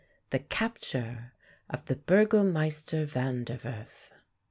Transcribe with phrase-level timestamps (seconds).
[0.31, 1.31] THE CAPTURE
[1.69, 4.11] OF THE _BURGOMEISTER VAN DER WERF.